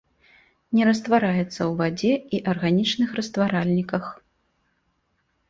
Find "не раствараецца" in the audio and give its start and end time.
0.77-1.45